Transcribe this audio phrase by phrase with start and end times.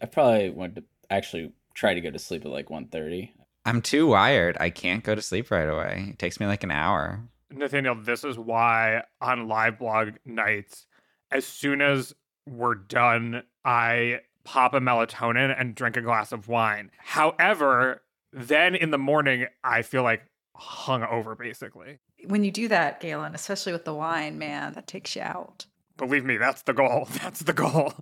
[0.00, 3.30] I probably want to actually try to go to sleep at like 1.30.
[3.64, 4.56] I'm too wired.
[4.60, 6.08] I can't go to sleep right away.
[6.10, 7.20] It takes me like an hour.
[7.50, 10.86] Nathaniel, this is why on live blog nights,
[11.30, 12.14] as soon as
[12.46, 16.90] we're done, I pop a melatonin and drink a glass of wine.
[16.98, 18.02] However,
[18.32, 20.22] then in the morning, I feel like
[20.54, 21.98] hung over basically.
[22.26, 25.66] When you do that, Galen, especially with the wine, man, that takes you out.
[25.96, 27.08] Believe me, that's the goal.
[27.22, 27.94] That's the goal.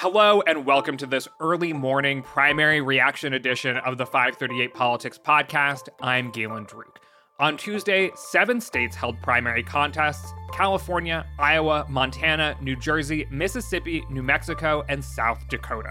[0.00, 5.88] Hello and welcome to this early morning primary reaction edition of the 538 Politics podcast.
[6.00, 6.98] I'm Galen Druk.
[7.40, 14.84] On Tuesday, seven states held primary contests California, Iowa, Montana, New Jersey, Mississippi, New Mexico,
[14.88, 15.90] and South Dakota.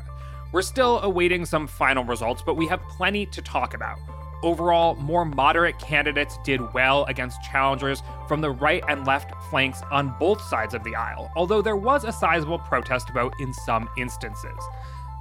[0.54, 3.98] We're still awaiting some final results, but we have plenty to talk about.
[4.44, 10.16] Overall, more moderate candidates did well against challengers from the right and left flanks on
[10.20, 14.60] both sides of the aisle, although there was a sizable protest vote in some instances.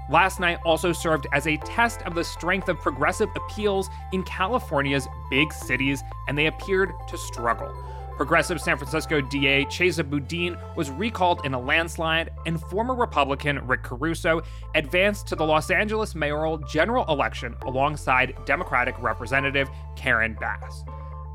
[0.09, 5.09] Last night also served as a test of the strength of progressive appeals in California's
[5.31, 7.75] big cities, and they appeared to struggle.
[8.17, 13.83] Progressive San Francisco DA Chesa Boudin was recalled in a landslide, and former Republican Rick
[13.83, 14.41] Caruso
[14.75, 20.85] advanced to the Los Angeles mayoral general election alongside Democratic Representative Karen Bass.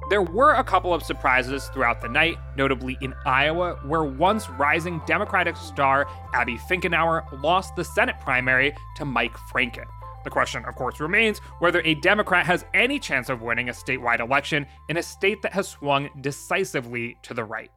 [0.10, 5.02] There were a couple of surprises throughout the night, notably in Iowa, where once rising
[5.06, 9.86] Democratic star Abby Finkenauer lost the Senate primary to Mike Franken.
[10.24, 14.20] The question, of course, remains whether a Democrat has any chance of winning a statewide
[14.20, 17.72] election in a state that has swung decisively to the right.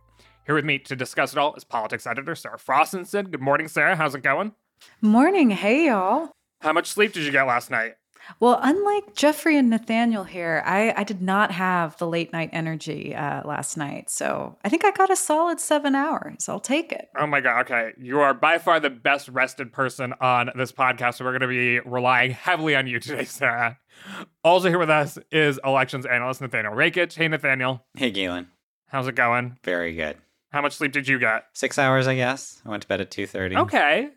[0.47, 3.31] Here with me to discuss it all is politics editor Sarah Frostenson.
[3.31, 3.97] Good morning, Sarah.
[3.97, 4.53] How's it going?
[5.01, 5.51] Morning.
[5.51, 6.33] Hey, y'all.
[6.61, 7.95] How much sleep did you get last night?
[8.41, 13.15] Well, unlike Geoffrey and Nathaniel here, I, I did not have the late night energy
[13.15, 14.11] uh, last night.
[14.11, 16.49] So I think I got a solid seven hours.
[16.49, 17.09] I'll take it.
[17.17, 17.61] Oh my God.
[17.63, 17.93] Okay.
[17.99, 21.15] You are by far the best rested person on this podcast.
[21.17, 23.79] So we're going to be relying heavily on you today, Sarah.
[24.43, 27.15] Also, here with us is elections analyst Nathaniel Rakich.
[27.15, 27.85] Hey, Nathaniel.
[27.97, 28.49] Hey, Galen.
[28.89, 29.59] How's it going?
[29.65, 30.17] Very good.
[30.53, 31.47] How much sleep did you get?
[31.53, 32.63] Six hours, I guess.
[32.65, 33.59] I went to bed at 2.30.
[33.63, 34.11] Okay.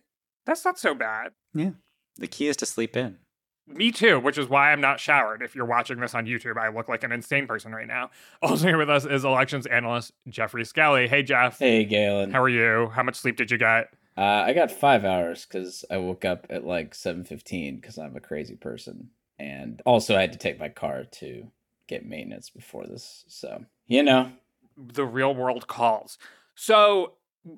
[0.45, 1.31] That's not so bad.
[1.53, 1.72] Yeah.
[2.18, 3.18] The key is to sleep in.
[3.67, 5.41] Me too, which is why I'm not showered.
[5.41, 8.11] If you're watching this on YouTube, I look like an insane person right now.
[8.41, 11.09] Also here with us is elections analyst Geoffrey Skelley.
[11.09, 11.59] Hey, Jeff.
[11.59, 12.31] Hey, Galen.
[12.31, 12.91] How are you?
[12.94, 13.89] How much sleep did you get?
[14.16, 18.22] Uh, I got five hours because I woke up at like 7.15 because I'm a
[18.22, 19.09] crazy person.
[19.38, 21.47] And also I had to take my car to
[21.88, 23.25] get maintenance before this.
[23.27, 24.31] So, you know.
[24.77, 26.17] The real world calls.
[26.56, 27.13] So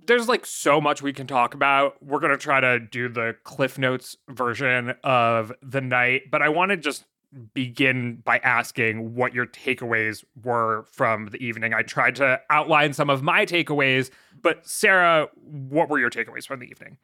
[0.05, 2.01] there's like so much we can talk about.
[2.03, 6.49] We're going to try to do the Cliff Notes version of the night, but I
[6.49, 7.05] want to just
[7.53, 11.73] begin by asking what your takeaways were from the evening.
[11.73, 14.09] I tried to outline some of my takeaways,
[14.41, 16.97] but Sarah, what were your takeaways from the evening?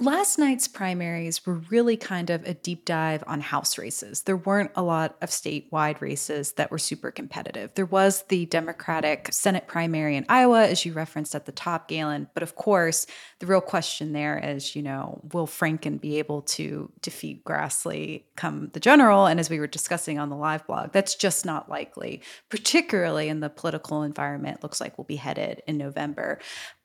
[0.00, 4.22] Last night's primaries were really kind of a deep dive on House races.
[4.22, 7.74] There weren't a lot of statewide races that were super competitive.
[7.74, 12.28] There was the Democratic Senate primary in Iowa, as you referenced at the top, Galen.
[12.32, 13.06] But of course,
[13.40, 18.70] the real question there is, you know, will Franken be able to defeat Grassley come
[18.74, 19.26] the general?
[19.26, 23.40] And as we were discussing on the live blog, that's just not likely, particularly in
[23.40, 26.38] the political environment looks like we'll be headed in November.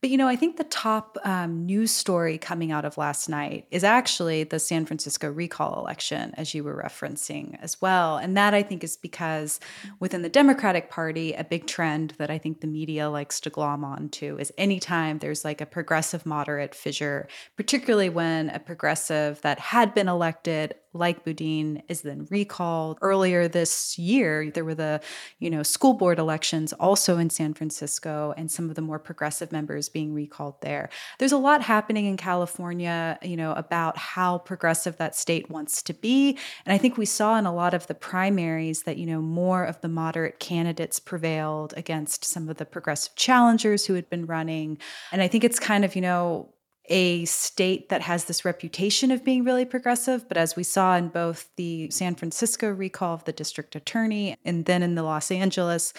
[0.04, 3.68] But, you know, I think the top um, news story coming out of last night
[3.72, 8.18] is actually the San Francisco recall election, as you were referencing as well.
[8.18, 9.62] And that I think is because
[10.02, 13.86] within the Democratic Party, a big trend that I think the media likes to glom
[13.86, 19.94] onto is anytime there's like a progressive moderate fissure, particularly when a progressive that had
[19.94, 22.98] been elected like Boudin is then recalled.
[23.02, 25.02] Earlier this year, there were the,
[25.40, 29.52] you know, school board elections also in San Francisco and some of the more progressive
[29.52, 30.90] members being recalled there.
[31.20, 35.94] There's a lot happening in California, you know, about how progressive that state wants to
[35.94, 36.38] be.
[36.66, 39.64] And I think we saw in a lot of the primaries that, you know, more
[39.64, 44.78] of the moderate candidates prevailed against some of the progressive challengers who had been running.
[45.12, 46.50] And I think it's kind of, you know,
[46.90, 50.28] a state that has this reputation of being really progressive.
[50.28, 54.66] But as we saw in both the San Francisco recall of the district attorney and
[54.66, 55.94] then in the Los Angeles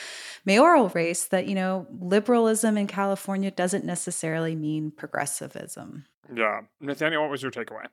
[0.44, 6.04] mayoral race, that, you know, liberalism in California doesn't necessarily mean progressivism.
[6.34, 6.62] Yeah.
[6.80, 7.86] Nathaniel, what was your takeaway?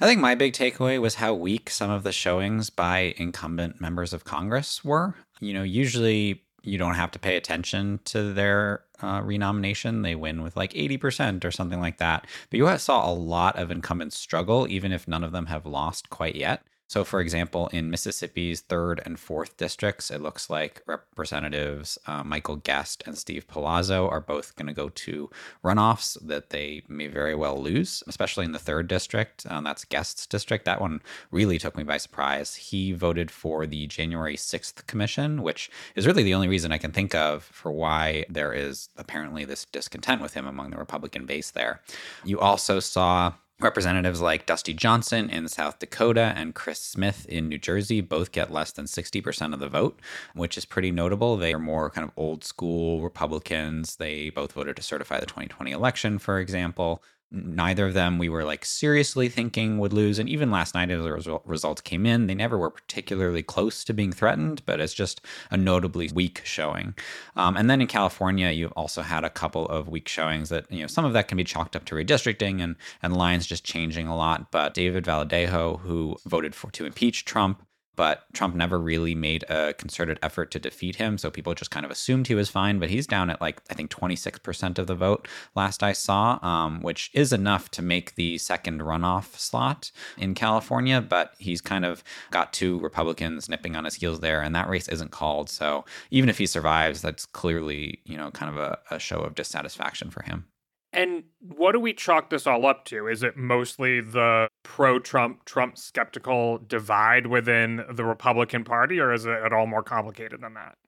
[0.00, 4.12] I think my big takeaway was how weak some of the showings by incumbent members
[4.12, 5.16] of Congress were.
[5.40, 10.02] You know, usually you don't have to pay attention to their uh, renomination.
[10.02, 12.26] They win with like 80% or something like that.
[12.50, 16.10] But you saw a lot of incumbents struggle, even if none of them have lost
[16.10, 16.62] quite yet.
[16.88, 22.56] So, for example, in Mississippi's third and fourth districts, it looks like Representatives uh, Michael
[22.56, 25.28] Guest and Steve Palazzo are both going to go to
[25.62, 29.46] runoffs that they may very well lose, especially in the third district.
[29.50, 30.64] Um, that's Guest's district.
[30.64, 32.54] That one really took me by surprise.
[32.54, 36.92] He voted for the January 6th commission, which is really the only reason I can
[36.92, 41.50] think of for why there is apparently this discontent with him among the Republican base
[41.50, 41.82] there.
[42.24, 47.58] You also saw Representatives like Dusty Johnson in South Dakota and Chris Smith in New
[47.58, 49.98] Jersey both get less than 60% of the vote,
[50.32, 51.36] which is pretty notable.
[51.36, 53.96] They are more kind of old school Republicans.
[53.96, 58.44] They both voted to certify the 2020 election, for example neither of them we were
[58.44, 60.18] like seriously thinking would lose.
[60.18, 63.92] And even last night, as the results came in, they never were particularly close to
[63.92, 65.20] being threatened, but it's just
[65.50, 66.94] a notably weak showing.
[67.36, 70.80] Um, and then in California, you also had a couple of weak showings that, you
[70.80, 74.06] know, some of that can be chalked up to redistricting and, and lines just changing
[74.06, 74.50] a lot.
[74.50, 77.62] But David Valadao, who voted for to impeach Trump,
[77.98, 81.18] but Trump never really made a concerted effort to defeat him.
[81.18, 82.78] So people just kind of assumed he was fine.
[82.78, 86.80] But he's down at like, I think 26% of the vote last I saw, um,
[86.80, 91.00] which is enough to make the second runoff slot in California.
[91.00, 94.86] But he's kind of got two Republicans nipping on his heels there, and that race
[94.86, 95.50] isn't called.
[95.50, 99.34] So even if he survives, that's clearly, you know, kind of a, a show of
[99.34, 100.44] dissatisfaction for him.
[100.92, 103.08] And what do we chalk this all up to?
[103.08, 109.26] Is it mostly the pro Trump, Trump skeptical divide within the Republican Party, or is
[109.26, 110.78] it at all more complicated than that?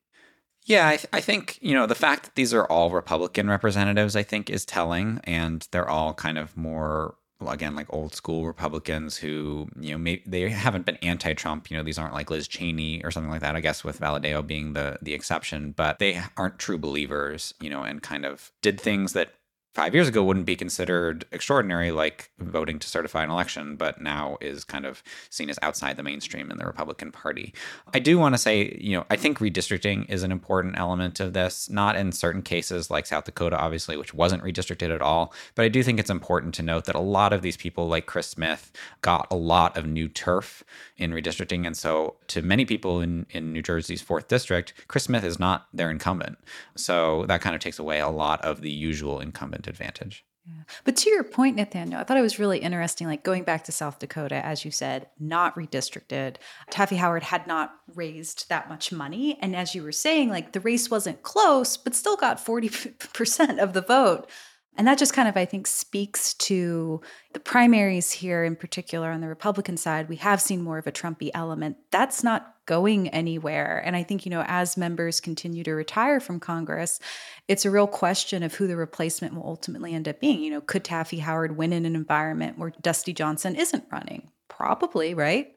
[0.64, 4.14] Yeah, I, th- I, think, you know, the fact that these are all Republican representatives,
[4.14, 5.20] I think, is telling.
[5.24, 7.16] And they're all kind of more,
[7.46, 11.70] again, like old school Republicans who, you know, may- they haven't been anti Trump.
[11.70, 14.46] You know, these aren't like Liz Cheney or something like that, I guess, with Valadao
[14.46, 15.72] being the, the exception.
[15.72, 19.32] But they aren't true believers, you know, and kind of did things that
[19.74, 24.36] five years ago wouldn't be considered extraordinary, like voting to certify an election, but now
[24.40, 27.54] is kind of seen as outside the mainstream in the Republican Party.
[27.94, 31.34] I do want to say, you know, I think redistricting is an important element of
[31.34, 35.32] this, not in certain cases like South Dakota, obviously, which wasn't redistricted at all.
[35.54, 38.06] But I do think it's important to note that a lot of these people, like
[38.06, 38.72] Chris Smith,
[39.02, 40.64] got a lot of new turf
[40.96, 41.64] in redistricting.
[41.64, 45.68] And so to many people in, in New Jersey's fourth district, Chris Smith is not
[45.72, 46.38] their incumbent.
[46.76, 50.24] So that kind of takes away a lot of the usual incumbent advantage.
[50.46, 50.62] Yeah.
[50.84, 53.06] But to your point, Nathaniel, I thought it was really interesting.
[53.06, 56.36] Like going back to South Dakota, as you said, not redistricted.
[56.70, 59.38] Taffy Howard had not raised that much money.
[59.42, 63.74] And as you were saying, like the race wasn't close, but still got 40% of
[63.74, 64.30] the vote.
[64.76, 67.00] And that just kind of, I think, speaks to
[67.34, 70.08] the primaries here in particular on the Republican side.
[70.08, 71.76] We have seen more of a Trumpy element.
[71.90, 73.82] That's not going anywhere.
[73.84, 77.00] And I think, you know, as members continue to retire from Congress,
[77.48, 80.40] it's a real question of who the replacement will ultimately end up being.
[80.40, 84.30] You know, could Taffy Howard win in an environment where Dusty Johnson isn't running?
[84.48, 85.48] Probably, right?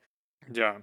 [0.52, 0.78] Yeah.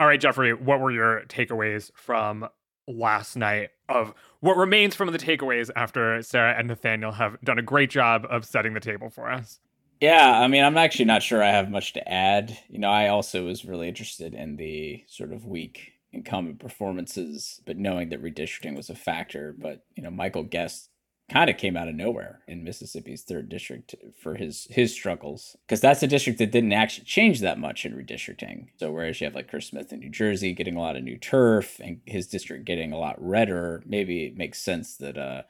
[0.00, 2.48] All right, Geoffrey, what were your takeaways from
[2.88, 7.62] last night of what remains from the takeaways after Sarah and Nathaniel have done a
[7.62, 9.60] great job of setting the table for us.
[10.00, 12.58] Yeah, I mean, I'm actually not sure I have much to add.
[12.68, 17.76] You know, I also was really interested in the sort of weak incumbent performances, but
[17.76, 19.54] knowing that redistricting was a factor.
[19.58, 20.88] But, you know, Michael Guest
[21.30, 25.80] kind of came out of nowhere in Mississippi's third district for his his struggles because
[25.80, 28.66] that's a district that didn't actually change that much in redistricting.
[28.78, 31.18] So whereas you have like Chris Smith in New Jersey getting a lot of new
[31.18, 35.42] turf and his district getting a lot redder, maybe it makes sense that uh,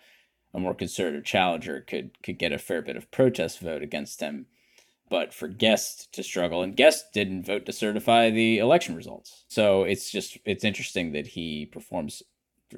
[0.53, 4.47] a more conservative challenger could could get a fair bit of protest vote against him.
[5.09, 9.45] But for Guest to struggle, and Guest didn't vote to certify the election results.
[9.49, 12.23] So it's just it's interesting that he performs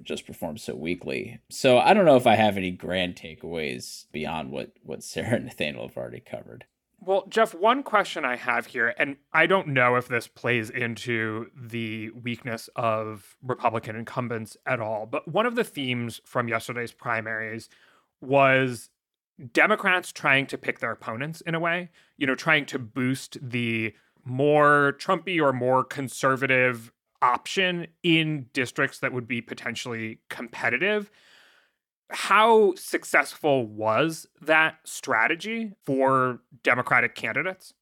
[0.03, 1.41] just performs so weakly.
[1.51, 5.45] So I don't know if I have any grand takeaways beyond what what Sarah and
[5.47, 6.65] Nathaniel have already covered.
[7.05, 11.51] Well, Jeff, one question I have here, and I don't know if this plays into
[11.53, 17.69] the weakness of Republican incumbents at all, but one of the themes from yesterday's primaries
[18.21, 18.91] was
[19.53, 23.93] Democrats trying to pick their opponents in a way, you know, trying to boost the
[24.25, 31.11] more Trumpy or more conservative option in districts that would be potentially competitive.
[32.13, 37.75] How successful was that strategy for Democratic candidates?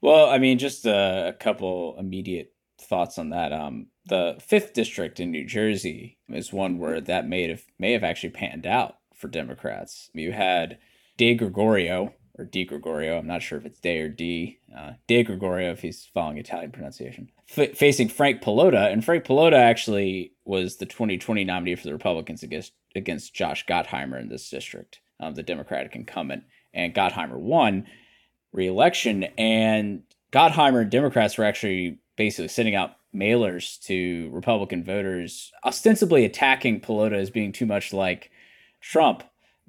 [0.00, 3.52] Well, I mean, just a, a couple immediate thoughts on that.
[3.52, 8.04] Um, the fifth district in New Jersey is one where that may have may have
[8.04, 10.10] actually panned out for Democrats.
[10.14, 10.78] You had
[11.16, 13.18] De Gregorio, or Di Gregorio.
[13.18, 14.58] I'm not sure if it's Day or D.
[14.76, 19.58] Uh, De Gregorio, if he's following Italian pronunciation, F- facing Frank Pallotta, and Frank Pallotta
[19.58, 25.00] actually was the 2020 nominee for the Republicans against against Josh Gottheimer in this district,
[25.20, 27.86] um, the Democratic incumbent, and Gottheimer won
[28.52, 29.24] re-election.
[29.36, 30.02] And
[30.32, 37.14] Gottheimer and Democrats were actually basically sending out mailers to Republican voters, ostensibly attacking Pallotta
[37.14, 38.30] as being too much like
[38.80, 39.22] Trump.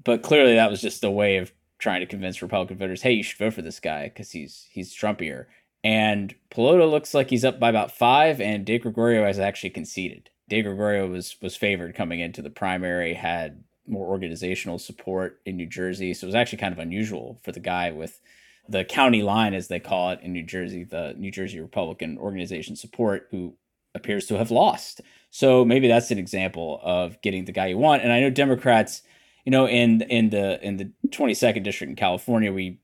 [0.04, 3.24] But clearly, that was just a way of trying to convince Republican voters, hey, you
[3.24, 5.46] should vote for this guy because he's he's Trumpier.
[5.84, 10.30] And Pallotta looks like he's up by about five, and De Gregorio has actually conceded.
[10.50, 15.66] De Gregorio was was favored coming into the primary, had more organizational support in New
[15.66, 18.22] Jersey, so it was actually kind of unusual for the guy with
[18.68, 22.76] the county line, as they call it in New Jersey, the New Jersey Republican organization
[22.76, 23.56] support, who
[23.96, 25.02] appears to have lost.
[25.32, 28.04] So maybe that's an example of getting the guy you want.
[28.04, 29.02] And I know Democrats,
[29.50, 32.80] you know, in in the in the 22nd district in California, we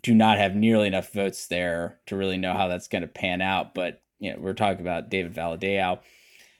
[0.00, 3.42] do not have nearly enough votes there to really know how that's going to pan
[3.42, 3.74] out.
[3.74, 5.98] But you know, we're talking about David Valadao,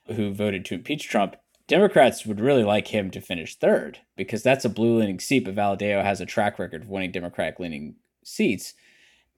[0.08, 1.36] who voted to impeach Trump.
[1.68, 5.54] Democrats would really like him to finish third because that's a blue leaning seat, but
[5.54, 8.74] Valadao has a track record of winning Democratic leaning seats.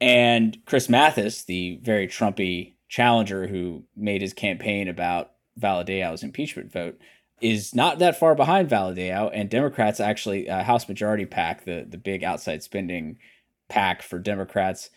[0.01, 6.99] And Chris Mathys, the very Trumpy challenger who made his campaign about Valadao's impeachment vote,
[7.41, 9.31] is not that far behind Valadao.
[9.33, 13.19] And Democrats actually, uh, House Majority PAC, the, the big outside spending
[13.69, 14.91] PAC for Democrats,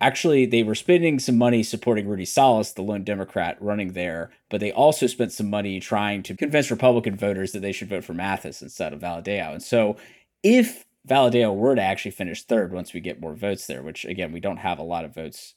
[0.00, 4.60] actually they were spending some money supporting Rudy Salas, the lone Democrat running there, but
[4.60, 8.14] they also spent some money trying to convince Republican voters that they should vote for
[8.14, 9.52] Mathys instead of Valadao.
[9.52, 9.96] And so
[10.42, 14.32] if Valadao were to actually finish third once we get more votes there, which again,
[14.32, 15.54] we don't have a lot of votes.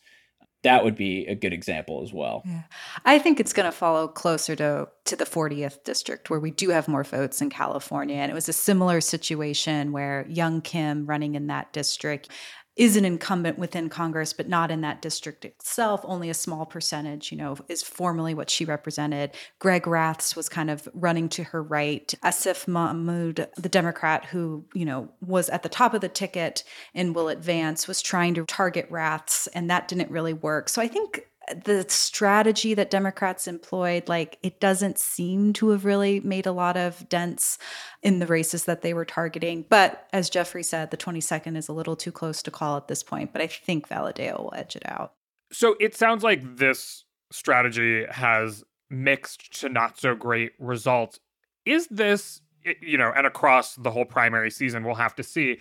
[0.65, 2.41] That would be a good example as well.
[2.45, 2.63] Yeah.
[3.05, 6.69] I think it's going to follow closer to to the 40th district where we do
[6.69, 11.35] have more votes in California and it was a similar situation where young Kim running
[11.35, 12.29] in that district
[12.75, 16.01] is an incumbent within Congress, but not in that district itself.
[16.03, 19.31] Only a small percentage, you know, is formally what she represented.
[19.59, 22.13] Greg Raths was kind of running to her right.
[22.23, 26.63] Asif Mahmood, the Democrat who, you know, was at the top of the ticket
[26.93, 30.69] and will advance, was trying to target Raths, and that didn't really work.
[30.69, 36.19] So I think the strategy that Democrats employed, like it doesn't seem to have really
[36.19, 37.57] made a lot of dents
[38.01, 39.65] in the races that they were targeting.
[39.69, 43.03] But as Geoffrey said, the 22nd is a little too close to call at this
[43.03, 45.13] point, but I think Valadao will edge it out.
[45.51, 51.19] So it sounds like this strategy has mixed to not so great results.
[51.65, 52.41] Is this,
[52.81, 55.59] you know, and across the whole primary season, we'll have to see,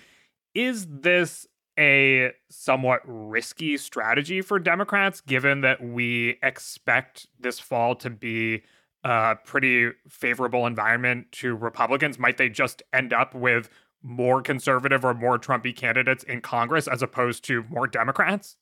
[0.55, 1.47] is this
[1.79, 8.63] a somewhat risky strategy for Democrats, given that we expect this fall to be
[9.03, 12.19] a pretty favorable environment to Republicans?
[12.19, 13.69] Might they just end up with
[14.03, 18.57] more conservative or more Trumpy candidates in Congress as opposed to more Democrats?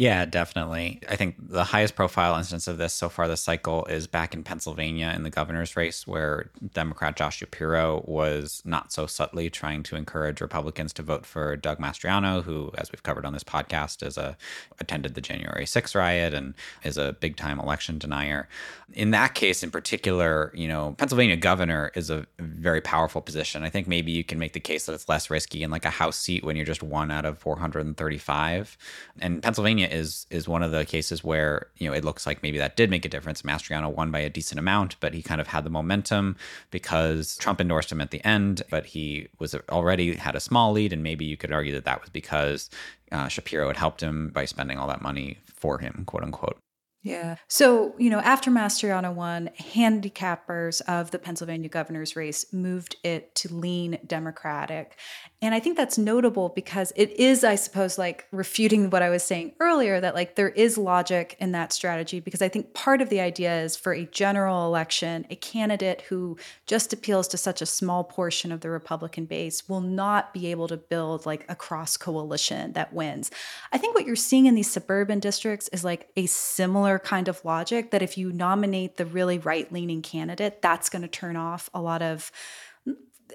[0.00, 1.00] Yeah, definitely.
[1.08, 4.44] I think the highest profile instance of this so far this cycle is back in
[4.44, 9.96] Pennsylvania in the governor's race, where Democrat Josh Shapiro was not so subtly trying to
[9.96, 14.16] encourage Republicans to vote for Doug Mastriano, who, as we've covered on this podcast, is
[14.16, 14.36] a
[14.78, 18.48] attended the January 6th riot and is a big time election denier.
[18.94, 23.64] In that case, in particular, you know, Pennsylvania governor is a very powerful position.
[23.64, 25.90] I think maybe you can make the case that it's less risky in like a
[25.90, 28.78] House seat when you're just one out of 435.
[29.20, 32.58] And Pennsylvania is is one of the cases where you know it looks like maybe
[32.58, 33.42] that did make a difference.
[33.42, 36.36] Mastriano won by a decent amount, but he kind of had the momentum
[36.70, 40.92] because Trump endorsed him at the end, but he was already had a small lead,
[40.92, 42.70] and maybe you could argue that that was because
[43.12, 46.58] uh, Shapiro had helped him by spending all that money for him, quote unquote.
[47.02, 47.36] Yeah.
[47.46, 53.54] So, you know, after Mastriano won, handicappers of the Pennsylvania governor's race moved it to
[53.54, 54.96] lean Democratic.
[55.40, 59.22] And I think that's notable because it is, I suppose, like refuting what I was
[59.22, 63.08] saying earlier that like there is logic in that strategy because I think part of
[63.08, 67.66] the idea is for a general election, a candidate who just appeals to such a
[67.66, 71.96] small portion of the Republican base will not be able to build like a cross
[71.96, 73.30] coalition that wins.
[73.70, 77.44] I think what you're seeing in these suburban districts is like a similar kind of
[77.44, 81.70] logic that if you nominate the really right leaning candidate, that's going to turn off
[81.72, 82.32] a lot of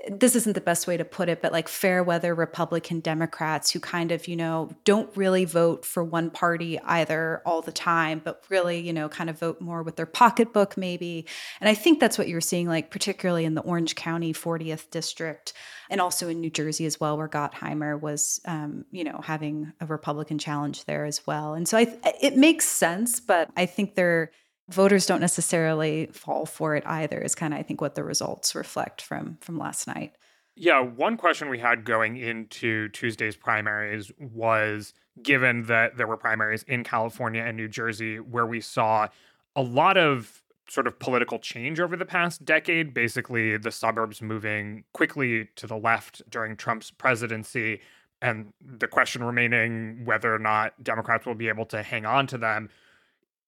[0.08, 3.80] this isn't the best way to put it, but like fair weather Republican Democrats who
[3.80, 8.44] kind of, you know, don't really vote for one party either all the time, but
[8.50, 11.26] really, you know, kind of vote more with their pocketbook maybe.
[11.62, 15.54] And I think that's what you're seeing, like particularly in the Orange County 40th district
[15.90, 19.86] and also in New Jersey as well, where Gottheimer was, um, you know, having a
[19.86, 21.54] Republican challenge there as well.
[21.54, 24.32] And so I, it makes sense, but I think they're,
[24.74, 28.56] voters don't necessarily fall for it either is kind of i think what the results
[28.56, 30.14] reflect from from last night
[30.56, 36.64] yeah one question we had going into tuesday's primaries was given that there were primaries
[36.64, 39.08] in california and new jersey where we saw
[39.56, 44.84] a lot of sort of political change over the past decade basically the suburbs moving
[44.94, 47.80] quickly to the left during trump's presidency
[48.24, 52.38] and the question remaining whether or not Democrats will be able to hang on to
[52.38, 52.70] them.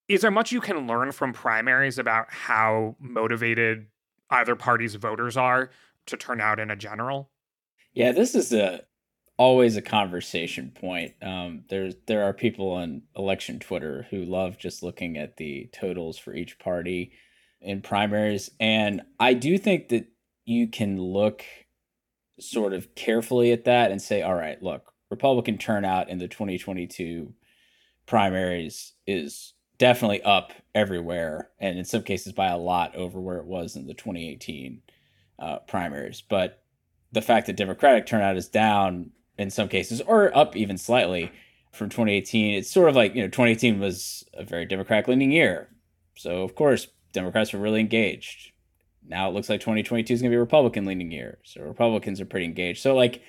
[0.08, 3.88] Is there much you can learn from primaries about how motivated
[4.30, 5.72] either party's voters are
[6.06, 7.30] to turn out in a general?
[7.94, 8.82] Yeah, this is a
[9.38, 11.14] always a conversation point.
[11.22, 16.18] Um, there's there are people on election Twitter who love just looking at the totals
[16.18, 17.12] for each party
[17.62, 20.08] in primaries, and I do think that
[20.46, 21.44] you can look
[22.40, 27.34] sort of carefully at that and say, all right, look, Republican turnout in the 2022
[28.06, 33.46] primaries is definitely up everywhere, and in some cases by a lot over where it
[33.46, 34.82] was in the 2018
[35.40, 36.22] uh, primaries.
[36.22, 36.62] But
[37.12, 41.32] the fact that Democratic turnout is down in some cases, or up even slightly
[41.72, 45.70] from 2018, it's sort of like you know 2018 was a very Democratic leaning year,
[46.16, 48.52] so of course Democrats were really engaged.
[49.08, 52.20] Now it looks like 2022 is going to be a Republican leaning year, so Republicans
[52.20, 52.82] are pretty engaged.
[52.82, 53.22] So like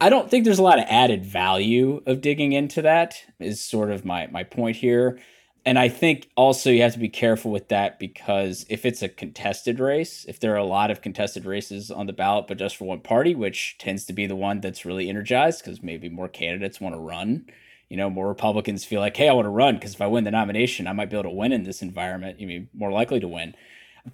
[0.00, 3.90] I don't think there's a lot of added value of digging into that is sort
[3.90, 5.20] of my my point here.
[5.64, 9.08] And I think also you have to be careful with that because if it's a
[9.08, 12.76] contested race, if there are a lot of contested races on the ballot, but just
[12.76, 16.28] for one party, which tends to be the one that's really energized because maybe more
[16.28, 17.46] candidates want to run,
[17.88, 20.24] you know, more Republicans feel like, hey, I want to run because if I win
[20.24, 22.40] the nomination, I might be able to win in this environment.
[22.40, 23.54] You mean more likely to win.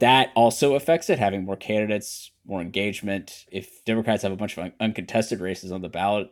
[0.01, 3.47] That also affects it, having more candidates, more engagement.
[3.51, 6.31] If Democrats have a bunch of uncontested races on the ballot,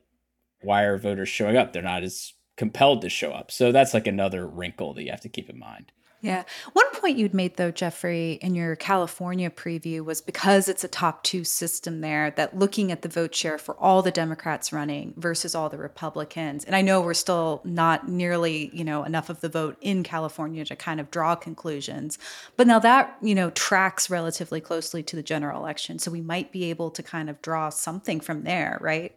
[0.61, 1.73] why are voters showing up?
[1.73, 3.50] They're not as compelled to show up.
[3.50, 5.92] So that's like another wrinkle that you have to keep in mind.
[6.22, 6.44] Yeah.
[6.72, 11.22] One point you'd made, though, Geoffrey, in your California preview was because it's a top
[11.22, 15.54] two system there, that looking at the vote share for all the Democrats running versus
[15.54, 16.64] all the Republicans.
[16.64, 20.64] And I know we're still not nearly, you know, enough of the vote in California
[20.64, 22.18] to kind of draw conclusions.
[22.56, 25.98] But now that, you know, tracks relatively closely to the general election.
[25.98, 29.14] So we might be able to kind of draw something from there, right?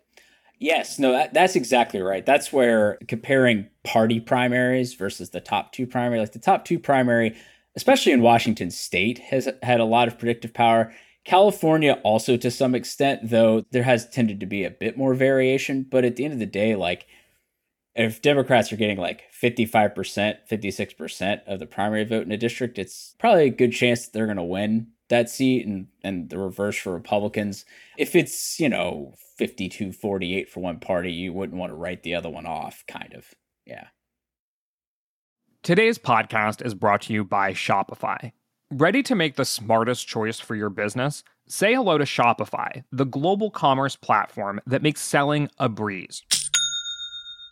[0.60, 2.26] Yes, no, that, that's exactly right.
[2.26, 7.38] That's where comparing party primaries versus the top two primary, like the top two primary,
[7.78, 10.94] especially in Washington state, has had a lot of predictive power.
[11.24, 15.84] California also to some extent, though there has tended to be a bit more variation.
[15.90, 17.08] But at the end of the day, like
[17.96, 23.16] if Democrats are getting like 55%, 56% of the primary vote in a district, it's
[23.18, 26.78] probably a good chance that they're going to win that seat and, and the reverse
[26.78, 27.66] for Republicans.
[27.98, 32.16] If it's, you know, 52 48 for one party, you wouldn't want to write the
[32.16, 33.26] other one off, kind of.
[33.66, 33.88] Yeah.
[35.62, 38.32] Today's podcast is brought to you by Shopify.
[38.72, 41.24] Ready to make the smartest choice for your business?
[41.48, 46.24] Say hello to Shopify, the global commerce platform that makes selling a breeze.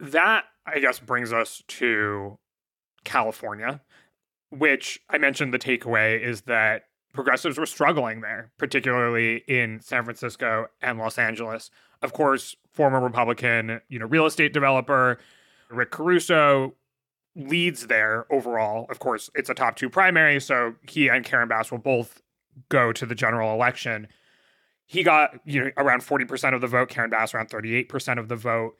[0.00, 2.38] that I guess brings us to
[3.04, 3.80] California,
[4.50, 10.66] which I mentioned the takeaway is that progressives were struggling there, particularly in San Francisco
[10.80, 11.70] and Los Angeles.
[12.02, 15.18] Of course, former Republican, you know, real estate developer
[15.70, 16.74] Rick Caruso
[17.36, 18.86] leads there overall.
[18.90, 22.20] Of course, it's a top two primary, so he and Karen Bass will both
[22.68, 24.08] go to the general election.
[24.86, 28.36] He got, you know, around 40% of the vote, Karen Bass around 38% of the
[28.36, 28.76] vote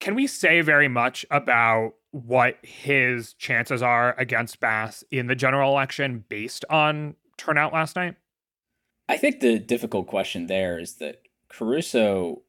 [0.00, 5.72] Can we say very much about what his chances are against Bass in the general
[5.72, 8.16] election based on turnout last night?
[9.08, 12.42] I think the difficult question there is that Caruso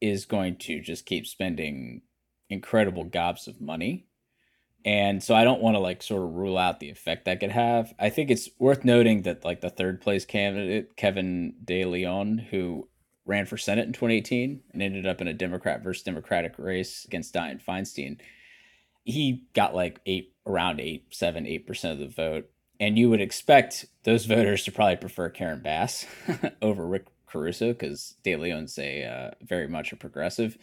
[0.00, 2.02] is going to just keep spending
[2.48, 4.06] incredible gobs of money.
[4.84, 7.50] And so I don't want to like sort of rule out the effect that could
[7.50, 7.92] have.
[7.98, 12.88] I think it's worth noting that like the third place candidate, Kevin De Leon, who
[13.26, 17.34] ran for Senate in 2018 and ended up in a Democrat versus Democratic race against
[17.34, 18.18] Dianne Feinstein,
[19.04, 22.50] he got like eight, around eight, seven, eight percent of the vote.
[22.78, 26.06] And you would expect those voters to probably prefer Karen Bass
[26.62, 30.58] over Rick Caruso because De Leon's a uh, very much a progressive.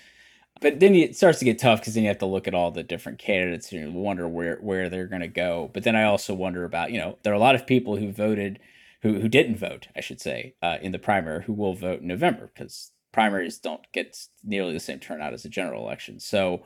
[0.59, 2.71] But then it starts to get tough because then you have to look at all
[2.71, 5.69] the different candidates and wonder where where they're going to go.
[5.73, 8.11] But then I also wonder about you know there are a lot of people who
[8.11, 8.59] voted
[9.07, 12.07] who who didn't vote I should say uh, in the primary who will vote in
[12.07, 16.19] November because primaries don't get nearly the same turnout as a general election.
[16.19, 16.61] So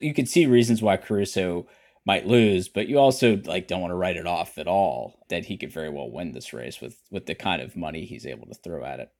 [0.00, 1.66] you can see reasons why Caruso
[2.04, 5.46] might lose, but you also like don't want to write it off at all that
[5.46, 8.46] he could very well win this race with with the kind of money he's able
[8.46, 9.10] to throw at it.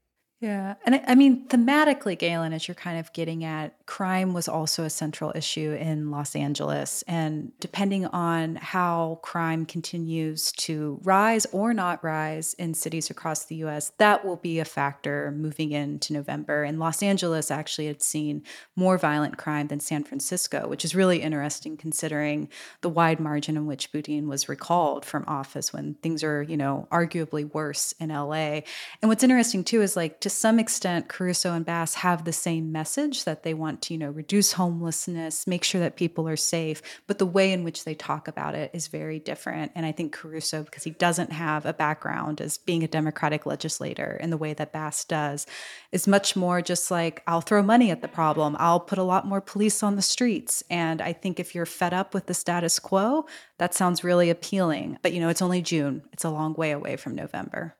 [0.41, 0.75] Yeah.
[0.87, 4.85] And I, I mean, thematically, Galen, as you're kind of getting at, crime was also
[4.85, 7.03] a central issue in Los Angeles.
[7.09, 13.57] And depending on how crime continues to rise or not rise in cities across the
[13.65, 16.63] US, that will be a factor moving into November.
[16.63, 18.45] And Los Angeles actually had seen
[18.77, 22.49] more violent crime than San Francisco, which is really interesting considering
[22.83, 26.87] the wide margin in which Boudin was recalled from office when things are, you know,
[26.93, 28.61] arguably worse in LA.
[29.03, 32.71] And what's interesting too is like, to some extent, Caruso and Bass have the same
[32.71, 36.83] message that they want to, you know, reduce homelessness, make sure that people are safe.
[37.07, 39.73] But the way in which they talk about it is very different.
[39.75, 44.19] And I think Caruso, because he doesn't have a background as being a Democratic legislator
[44.21, 45.47] in the way that Bass does,
[45.93, 48.55] is much more just like, I'll throw money at the problem.
[48.59, 50.63] I'll put a lot more police on the streets.
[50.69, 53.25] And I think if you're fed up with the status quo,
[53.57, 54.99] that sounds really appealing.
[55.01, 57.78] But, you know, it's only June, it's a long way away from November.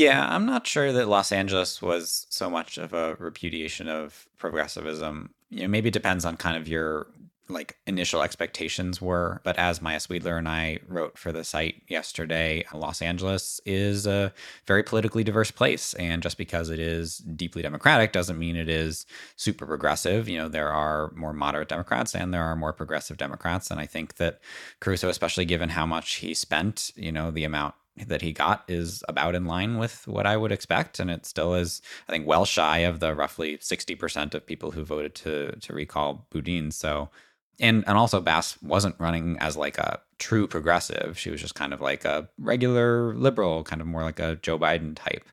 [0.00, 5.34] Yeah, I'm not sure that Los Angeles was so much of a repudiation of progressivism.
[5.50, 7.08] You know, maybe it depends on kind of your
[7.50, 9.42] like initial expectations were.
[9.44, 14.32] But as Maya Sweedler and I wrote for the site yesterday, Los Angeles is a
[14.66, 15.92] very politically diverse place.
[15.92, 19.04] And just because it is deeply democratic doesn't mean it is
[19.36, 20.30] super progressive.
[20.30, 23.70] You know, there are more moderate Democrats and there are more progressive Democrats.
[23.70, 24.40] And I think that
[24.80, 27.74] Caruso, especially given how much he spent, you know, the amount
[28.06, 31.54] that he got is about in line with what I would expect, and it still
[31.54, 35.52] is, I think, well shy of the roughly sixty percent of people who voted to
[35.60, 36.70] to recall Boudin.
[36.70, 37.10] So,
[37.58, 41.72] and and also Bass wasn't running as like a true progressive; she was just kind
[41.72, 45.24] of like a regular liberal, kind of more like a Joe Biden type.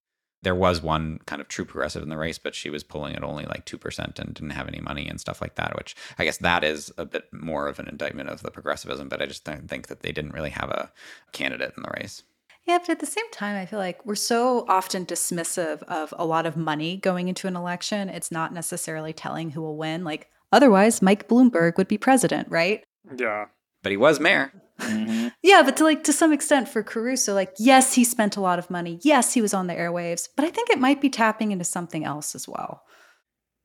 [0.43, 3.23] There was one kind of true progressive in the race, but she was pulling at
[3.23, 5.75] only like two percent and didn't have any money and stuff like that.
[5.75, 9.09] Which I guess that is a bit more of an indictment of the progressivism.
[9.09, 10.91] But I just don't think that they didn't really have a
[11.33, 12.23] candidate in the race.
[12.67, 16.25] Yeah, but at the same time, I feel like we're so often dismissive of a
[16.25, 18.09] lot of money going into an election.
[18.09, 20.03] It's not necessarily telling who will win.
[20.03, 22.83] Like, otherwise, Mike Bloomberg would be president, right?
[23.15, 23.45] Yeah.
[23.83, 24.51] But he was mayor.
[24.79, 25.29] Mm-hmm.
[25.41, 28.59] Yeah, but to like to some extent for Caruso, like yes, he spent a lot
[28.59, 28.99] of money.
[29.01, 32.03] Yes, he was on the airwaves, but I think it might be tapping into something
[32.03, 32.83] else as well.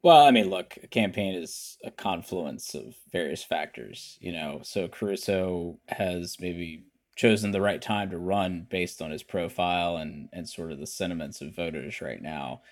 [0.02, 4.60] Well, I mean, look, a campaign is a confluence of various factors, you know.
[4.62, 6.84] So Caruso has maybe
[7.16, 10.86] chosen the right time to run based on his profile and and sort of the
[10.86, 12.62] sentiments of voters right now.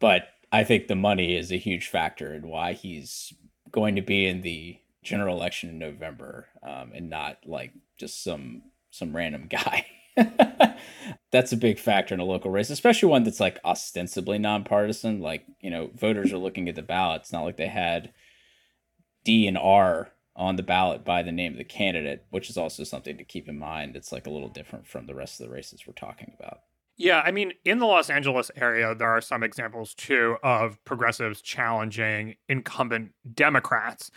[0.00, 3.32] But I think the money is a huge factor in why he's
[3.70, 8.62] going to be in the general election in November, um, and not like just some
[8.90, 9.86] some random guy.
[11.30, 15.20] that's a big factor in a local race, especially one that's like ostensibly nonpartisan.
[15.20, 17.22] Like you know, voters are looking at the ballot.
[17.22, 18.12] It's not like they had
[19.24, 22.84] D and R on the ballot by the name of the candidate, which is also
[22.84, 23.96] something to keep in mind.
[23.96, 26.60] It's like a little different from the rest of the races we're talking about.
[26.96, 31.42] Yeah, I mean, in the Los Angeles area, there are some examples too of progressives
[31.42, 34.10] challenging incumbent Democrats.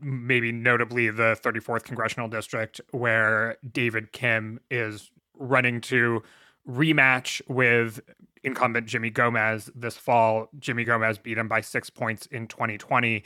[0.00, 6.22] Maybe notably the 34th congressional district, where David Kim is running to
[6.68, 8.00] rematch with
[8.42, 10.48] incumbent Jimmy Gomez this fall.
[10.58, 13.24] Jimmy Gomez beat him by six points in 2020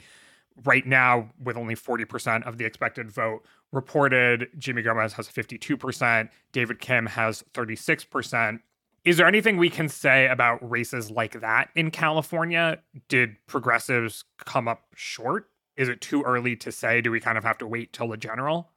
[0.63, 6.79] right now with only 40% of the expected vote reported jimmy gomez has 52% david
[6.79, 8.59] kim has 36%
[9.03, 14.67] is there anything we can say about races like that in california did progressives come
[14.67, 17.93] up short is it too early to say do we kind of have to wait
[17.93, 18.71] till the general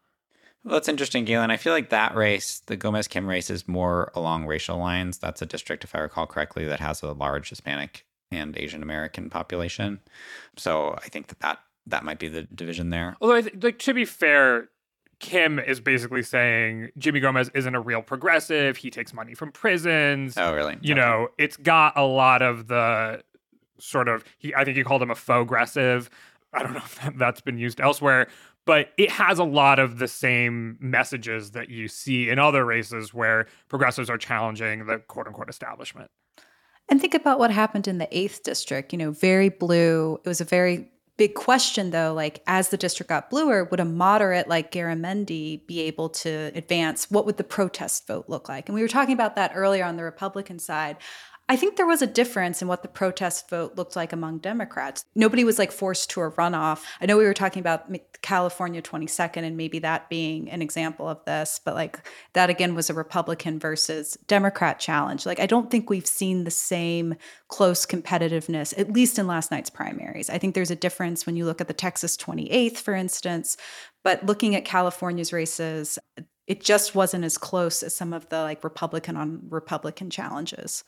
[0.64, 1.50] well, that's interesting, Galen.
[1.50, 5.18] I feel like that race, the Gomez Kim race, is more along racial lines.
[5.18, 9.28] That's a district, if I recall correctly, that has a large Hispanic and Asian American
[9.28, 10.00] population.
[10.56, 13.16] So I think that that that might be the division there.
[13.20, 14.68] Although, th- like to be fair,
[15.20, 18.76] Kim is basically saying Jimmy Gomez isn't a real progressive.
[18.76, 20.36] He takes money from prisons.
[20.36, 20.76] Oh, really?
[20.80, 21.00] You Okay.
[21.00, 23.22] know, it's got a lot of the
[23.78, 24.54] sort of he.
[24.54, 26.10] I think he called him a faux aggressive.
[26.52, 28.28] I don't know if that, that's been used elsewhere,
[28.66, 33.12] but it has a lot of the same messages that you see in other races
[33.14, 36.10] where progressives are challenging the quote unquote establishment.
[36.88, 40.20] And think about what happened in the 8th district, you know, very blue.
[40.24, 43.84] It was a very big question though, like as the district got bluer, would a
[43.84, 47.10] moderate like Garamendi be able to advance?
[47.10, 48.68] What would the protest vote look like?
[48.68, 50.96] And we were talking about that earlier on the Republican side.
[51.46, 55.04] I think there was a difference in what the protest vote looked like among Democrats.
[55.14, 56.82] Nobody was like forced to a runoff.
[57.02, 57.90] I know we were talking about
[58.22, 62.88] California 22nd and maybe that being an example of this, but like that again was
[62.88, 65.26] a Republican versus Democrat challenge.
[65.26, 67.14] Like I don't think we've seen the same
[67.48, 70.30] close competitiveness, at least in last night's primaries.
[70.30, 73.58] I think there's a difference when you look at the Texas 28th, for instance,
[74.02, 75.98] but looking at California's races,
[76.46, 80.84] it just wasn't as close as some of the like Republican on Republican challenges.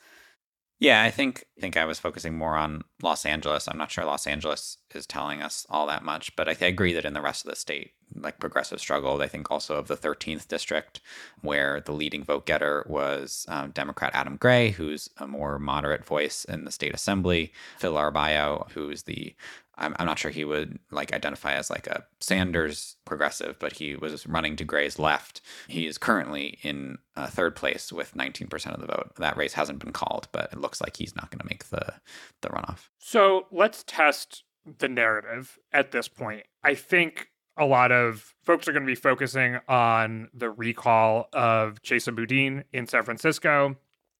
[0.79, 3.67] Yeah, I think I think I was focusing more on Los Angeles.
[3.67, 6.67] I'm not sure Los Angeles is telling us all that much, but I, th- I
[6.67, 9.21] agree that in the rest of the state, like progressive struggle.
[9.21, 11.01] I think also of the 13th district,
[11.41, 16.45] where the leading vote getter was um, Democrat Adam Gray, who's a more moderate voice
[16.45, 17.51] in the state assembly.
[17.79, 19.35] Phil Arballo, who's the
[19.77, 23.95] I'm, I'm not sure he would like identify as like a Sanders progressive, but he
[23.95, 25.41] was running to Gray's left.
[25.67, 29.11] He is currently in uh, third place with 19% of the vote.
[29.17, 31.93] That race hasn't been called, but it looks like he's not going to make the
[32.41, 32.89] the runoff.
[32.97, 34.43] So let's test
[34.79, 36.43] the narrative at this point.
[36.63, 41.81] I think a lot of folks are going to be focusing on the recall of
[41.81, 43.75] Chesa Boudin in San Francisco.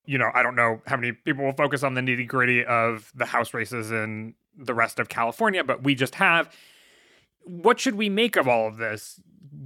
[0.05, 3.11] You know, I don't know how many people will focus on the nitty gritty of
[3.15, 6.53] the House races in the rest of California, but we just have.
[7.43, 9.21] What should we make of all of this?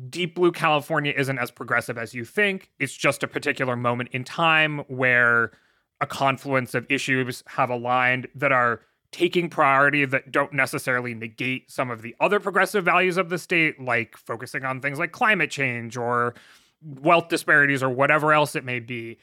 [0.10, 2.70] Deep Blue California isn't as progressive as you think.
[2.80, 5.52] It's just a particular moment in time where
[6.00, 11.92] a confluence of issues have aligned that are taking priority that don't necessarily negate some
[11.92, 15.98] of the other progressive values of the state, like focusing on things like climate change
[15.98, 16.34] or
[16.82, 19.18] wealth disparities or whatever else it may be?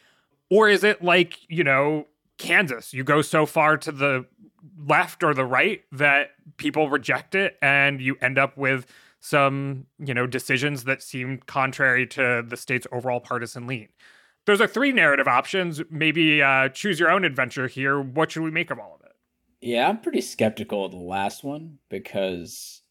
[0.50, 2.92] Or is it like, you know, Kansas?
[2.92, 4.26] You go so far to the
[4.86, 8.86] left or the right that people reject it and you end up with
[9.20, 13.88] some, you know, decisions that seem contrary to the state's overall partisan lean.
[14.46, 15.82] Those are three narrative options.
[15.90, 18.00] Maybe uh, choose your own adventure here.
[18.00, 19.07] What should we make of all of it?
[19.60, 22.82] Yeah, I'm pretty skeptical of the last one because,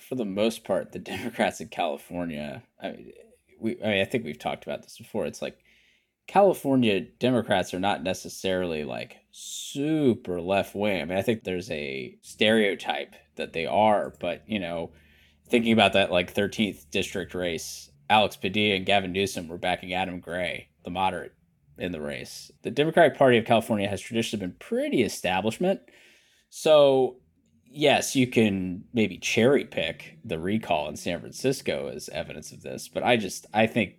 [0.00, 2.62] for the most part, the Democrats in California.
[2.82, 3.12] I mean,
[3.60, 3.82] we.
[3.82, 5.26] I mean, I think we've talked about this before.
[5.26, 5.58] It's like
[6.28, 11.02] California Democrats are not necessarily like super left wing.
[11.02, 14.92] I mean, I think there's a stereotype that they are, but you know,
[15.48, 20.20] thinking about that like 13th district race, Alex Padilla and Gavin Newsom were backing Adam
[20.20, 21.34] Gray, the moderate,
[21.78, 22.50] in the race.
[22.62, 25.80] The Democratic Party of California has traditionally been pretty establishment.
[26.50, 27.16] So,
[27.64, 32.88] yes, you can maybe cherry pick the recall in San Francisco as evidence of this,
[32.88, 33.94] but I just I think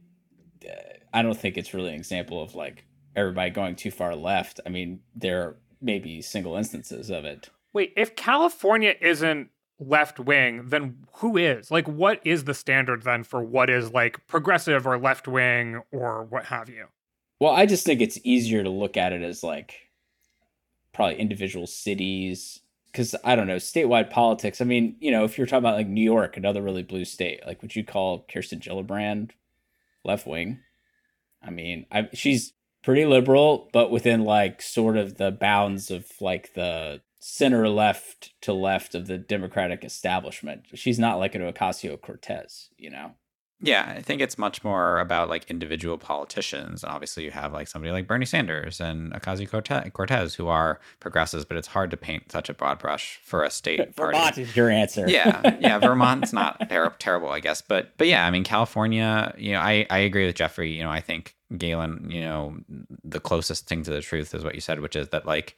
[0.67, 0.73] uh,
[1.13, 2.85] I don't think it's really an example of like
[3.15, 4.59] everybody going too far left.
[4.65, 7.49] I mean, there may be single instances of it.
[7.73, 11.71] Wait, if California isn't left wing, then who is?
[11.71, 16.23] Like, what is the standard then for what is like progressive or left wing or
[16.23, 16.87] what have you?
[17.39, 19.88] Well, I just think it's easier to look at it as like
[20.99, 22.59] probably individual cities
[22.91, 24.59] because I don't know statewide politics.
[24.59, 27.39] I mean, you know, if you're talking about like New York, another really blue state,
[27.47, 29.31] like would you call Kirsten Gillibrand
[30.03, 30.59] left wing?
[31.41, 32.51] I mean, I, she's
[32.83, 38.51] pretty liberal, but within like sort of the bounds of like the center left to
[38.51, 40.63] left of the Democratic establishment.
[40.73, 43.13] She's not like an Ocasio Cortez, you know.
[43.61, 46.83] Yeah, I think it's much more about like individual politicians.
[46.83, 51.43] And obviously, you have like somebody like Bernie Sanders and Ocasio Cortez who are progressives,
[51.43, 54.17] but it's hard to paint such a broad brush for a state party.
[54.17, 55.09] Vermont is your answer.
[55.09, 59.33] yeah, yeah, Vermont's not ter- terrible, I guess, but but yeah, I mean California.
[59.37, 60.71] You know, I I agree with Geoffrey.
[60.71, 62.55] You know, I think Galen, you know,
[63.03, 65.57] the closest thing to the truth is what you said, which is that like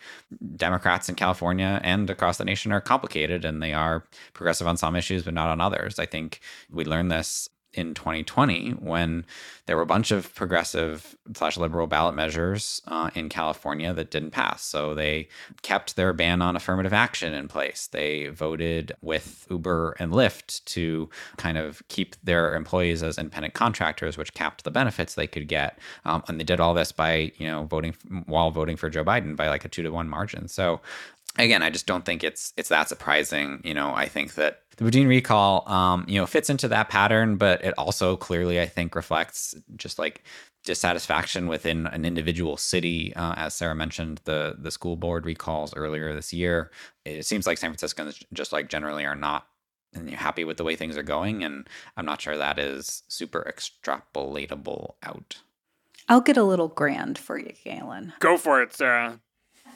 [0.56, 4.96] Democrats in California and across the nation are complicated and they are progressive on some
[4.96, 6.00] issues, but not on others.
[6.00, 6.40] I think
[6.72, 9.26] we learned this in 2020 when
[9.66, 14.32] there were a bunch of progressive slash liberal ballot measures uh, in California that didn't
[14.32, 14.64] pass.
[14.64, 15.30] So they
[15.62, 17.88] kept their ban on affirmative action in place.
[17.88, 24.18] They voted with Uber and Lyft to kind of keep their employees as independent contractors,
[24.18, 25.80] which capped the benefits they could get.
[26.04, 29.36] Um, and they did all this by you know voting while voting for Joe Biden
[29.36, 30.48] by like a two to one margin.
[30.48, 30.82] So
[31.38, 33.62] again, I just don't think it's it's that surprising.
[33.64, 37.38] You know, I think that the Boudin recall, um, you know, fits into that pattern,
[37.38, 40.24] but it also clearly, I think, reflects just like
[40.64, 43.14] dissatisfaction within an individual city.
[43.16, 46.72] Uh, as Sarah mentioned, the the school board recalls earlier this year.
[47.06, 49.48] It seems like San Franciscans just like generally are not
[49.94, 51.44] and you're happy with the way things are going.
[51.44, 55.42] And I'm not sure that is super extrapolatable out.
[56.08, 58.14] I'll get a little grand for you, Galen.
[58.20, 59.20] Go for it, Sarah.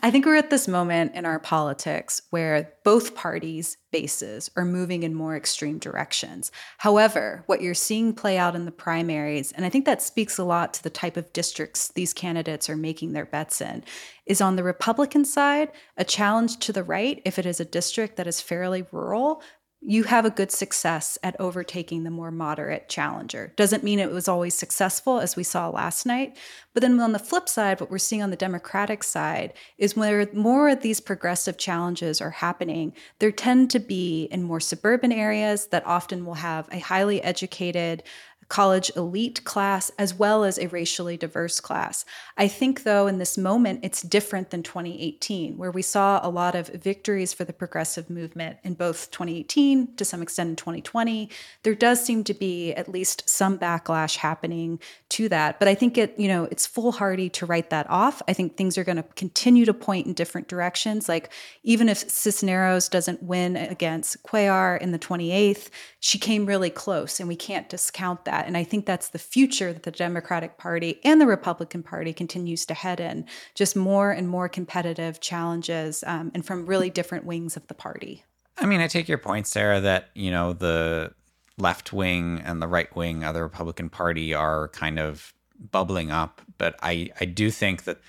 [0.06, 5.02] I think we're at this moment in our politics where both parties' bases are moving
[5.02, 6.52] in more extreme directions.
[6.78, 10.44] However, what you're seeing play out in the primaries, and I think that speaks a
[10.44, 13.84] lot to the type of districts these candidates are making their bets in,
[14.28, 18.16] is on the Republican side, a challenge to the right if it is a district
[18.18, 19.42] that is fairly rural
[19.82, 23.54] you have a good success at overtaking the more moderate challenger.
[23.56, 26.38] Doesn't mean it was always successful, as we saw last night.
[26.74, 30.28] But then on the flip side, what we're seeing on the Democratic side is where
[30.34, 35.68] more of these progressive challenges are happening, there tend to be in more suburban areas
[35.68, 38.04] that often will have a highly educated,
[38.48, 42.06] college elite class as well as a racially diverse class.
[42.38, 46.56] I think, though, in this moment, it's different than 2018, where we saw a lot
[46.56, 51.30] of victories for the progressive movement in both 2018, to some extent in 2020.
[51.64, 54.80] There does seem to be at least some backlash happening
[55.10, 55.60] to that.
[55.60, 58.22] But I think it, you know, it's foolhardy to write that off.
[58.28, 61.10] I think things are going to continue to point in different directions.
[61.10, 61.32] Like
[61.64, 67.28] even if Cisneros doesn't win against Cuellar in the 28th, she came really close, and
[67.28, 68.48] we can't discount that that.
[68.48, 72.66] And I think that's the future that the Democratic Party and the Republican Party continues
[72.66, 77.56] to head in just more and more competitive challenges um, and from really different wings
[77.56, 78.24] of the party.
[78.58, 81.14] I mean, I take your point, Sarah, that, you know, the
[81.58, 85.34] left wing and the right wing of the Republican Party are kind of
[85.72, 86.42] bubbling up.
[86.58, 88.00] But I, I do think that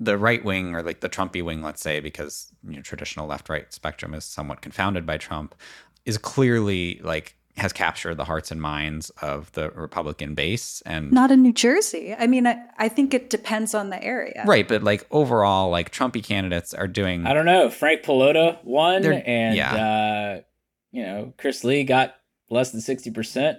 [0.00, 3.48] the right wing or like the Trumpy wing, let's say, because you know traditional left
[3.48, 5.54] right spectrum is somewhat confounded by Trump,
[6.04, 11.30] is clearly like has captured the hearts and minds of the Republican base and not
[11.30, 12.14] in New Jersey.
[12.18, 14.42] I mean, I, I think it depends on the area.
[14.46, 17.70] Right, but like overall, like Trumpy candidates are doing I don't know.
[17.70, 19.74] Frank Pallotta won and yeah.
[19.74, 20.40] uh
[20.90, 22.16] you know, Chris Lee got
[22.50, 23.58] less than sixty percent.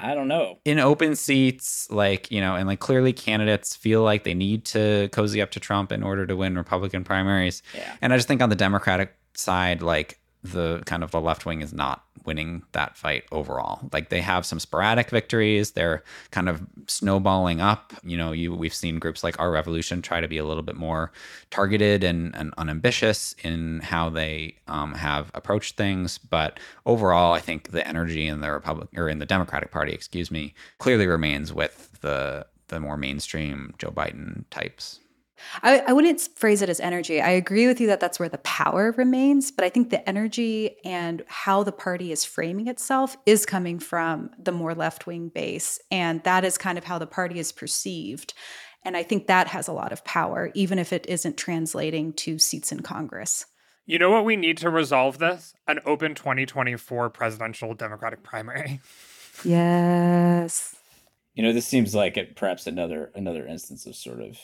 [0.00, 0.58] I don't know.
[0.64, 5.08] In open seats, like, you know, and like clearly candidates feel like they need to
[5.10, 7.64] cozy up to Trump in order to win Republican primaries.
[7.74, 7.96] Yeah.
[8.00, 11.60] And I just think on the Democratic side, like the kind of the left wing
[11.62, 13.88] is not winning that fight overall.
[13.92, 15.72] Like they have some sporadic victories.
[15.72, 17.92] They're kind of snowballing up.
[18.04, 20.76] You know, you we've seen groups like Our Revolution try to be a little bit
[20.76, 21.10] more
[21.50, 26.18] targeted and, and unambitious in how they um, have approached things.
[26.18, 30.30] But overall, I think the energy in the Republic or in the Democratic Party, excuse
[30.30, 35.00] me, clearly remains with the the more mainstream Joe Biden types.
[35.62, 37.20] I, I wouldn't phrase it as energy.
[37.20, 40.76] I agree with you that that's where the power remains, but I think the energy
[40.84, 45.78] and how the party is framing itself is coming from the more left wing base.
[45.90, 48.34] And that is kind of how the party is perceived.
[48.84, 52.38] And I think that has a lot of power, even if it isn't translating to
[52.38, 53.46] seats in Congress.
[53.86, 55.54] You know what we need to resolve this?
[55.66, 58.80] An open 2024 presidential Democratic primary.
[59.44, 60.76] Yes.
[61.34, 64.36] You know, this seems like it, perhaps another another instance of sort of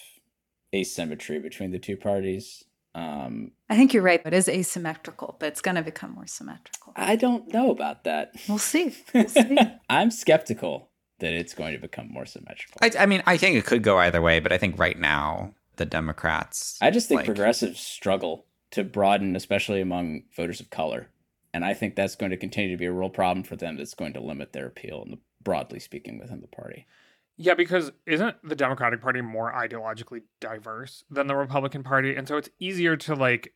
[0.75, 2.65] asymmetry between the two parties.
[2.95, 4.23] Um, I think you're right.
[4.25, 6.93] It is asymmetrical, but it's going to become more symmetrical.
[6.95, 8.35] I don't know about that.
[8.49, 8.95] We'll see.
[9.15, 9.57] We'll see.
[9.89, 12.79] I'm skeptical that it's going to become more symmetrical.
[12.81, 15.55] I, I, mean, I think it could go either way, but I think right now
[15.77, 16.79] the Democrats.
[16.81, 21.09] I just think like, progressives struggle to broaden, especially among voters of color,
[21.53, 23.77] and I think that's going to continue to be a real problem for them.
[23.77, 25.07] That's going to limit their appeal,
[25.43, 26.87] broadly speaking, within the party.
[27.37, 32.15] Yeah, because isn't the Democratic Party more ideologically diverse than the Republican Party?
[32.15, 33.53] And so it's easier to like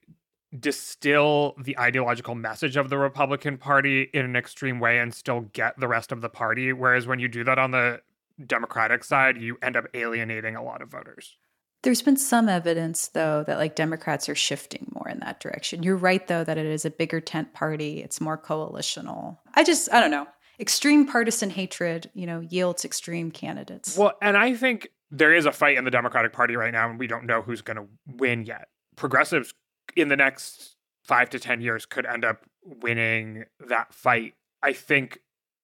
[0.59, 5.79] distill the ideological message of the Republican Party in an extreme way and still get
[5.79, 6.73] the rest of the party.
[6.73, 8.01] Whereas when you do that on the
[8.45, 11.37] Democratic side, you end up alienating a lot of voters.
[11.83, 15.85] There's been some evidence, though, that like Democrats are shifting more in that direction.
[15.85, 18.03] You're right, though, that it is a bigger tent party.
[18.03, 19.39] It's more coalitional.
[19.55, 20.27] I just, I don't know
[20.61, 23.97] extreme partisan hatred, you know, yields extreme candidates.
[23.97, 26.99] Well, and I think there is a fight in the Democratic Party right now, and
[26.99, 28.69] we don't know who's going to win yet.
[28.97, 29.55] Progressives
[29.97, 34.35] in the next five to 10 years could end up winning that fight.
[34.63, 35.21] I think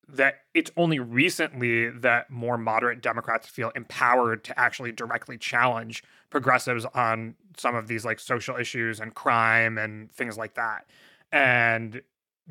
[0.09, 6.85] that it's only recently that more moderate Democrats feel empowered to actually directly challenge progressives
[6.95, 10.87] on some of these like social issues and crime and things like that.
[11.33, 12.03] And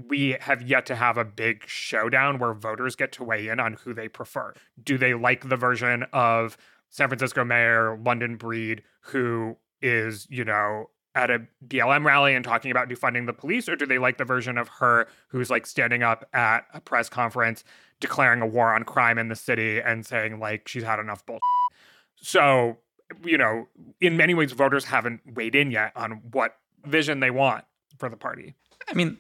[0.08, 3.74] we have yet to have a big showdown where voters get to weigh in on
[3.74, 4.54] who they prefer.
[4.82, 6.58] Do they like the version of
[6.90, 12.72] San Francisco Mayor London Breed, who is, you know, at a BLM rally and talking
[12.72, 16.02] about defunding the police, or do they like the version of her who's like standing
[16.02, 17.64] up at a press conference
[18.00, 21.40] declaring a war on crime in the city and saying like she's had enough bull?
[22.16, 22.78] So,
[23.24, 23.68] you know,
[24.02, 27.66] in many ways, voters haven't weighed in yet on what vision they want
[27.98, 28.56] for the party.
[28.90, 29.18] I mean,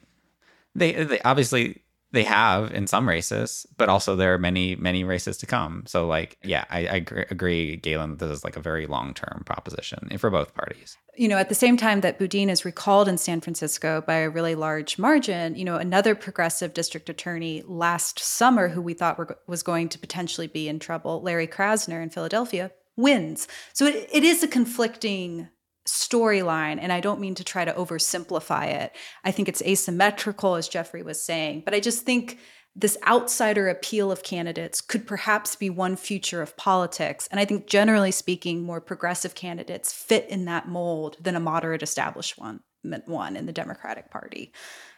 [0.75, 5.35] they, they obviously they have in some races, but also there are many, many races
[5.39, 5.83] to come.
[5.87, 10.15] So, like, yeah, I, I agree, Galen, this is like a very long term proposition
[10.19, 10.95] for both parties.
[11.17, 14.29] You know, at the same time that Boudin is recalled in San Francisco by a
[14.29, 19.35] really large margin, you know, another progressive district attorney last summer who we thought were,
[19.47, 23.47] was going to potentially be in trouble, Larry Krasner in Philadelphia, wins.
[23.73, 25.49] So it, it is a conflicting
[25.87, 28.95] storyline and i don't mean to try to oversimplify it.
[29.23, 32.39] I think it's asymmetrical as Geoffrey was saying but i just think
[32.75, 37.67] this outsider appeal of candidates could perhaps be one future of politics and i think
[37.67, 42.61] generally speaking more progressive candidates fit in that mold than a moderate establishment
[43.05, 44.51] one in the democratic party.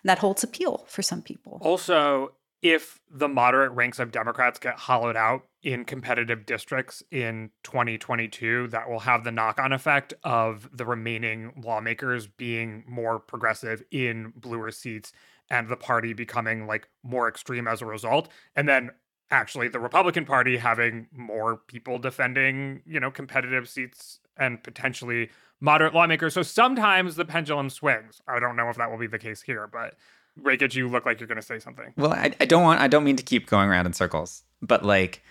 [0.03, 1.59] And that holds appeal for some people.
[1.61, 2.33] Also
[2.65, 8.89] if the moderate ranks of Democrats get hollowed out in competitive districts in 2022, that
[8.89, 14.71] will have the knock on effect of the remaining lawmakers being more progressive in bluer
[14.71, 15.13] seats
[15.47, 18.29] and the party becoming like more extreme as a result.
[18.55, 18.89] And then
[19.29, 25.29] actually the Republican Party having more people defending, you know, competitive seats and potentially
[25.61, 26.33] moderate lawmakers.
[26.33, 28.21] So sometimes the pendulum swings.
[28.27, 29.93] I don't know if that will be the case here, but
[30.41, 31.93] Rakich, you look like you're going to say something.
[31.97, 32.81] Well, I, I don't want.
[32.81, 35.21] I don't mean to keep going around in circles, but like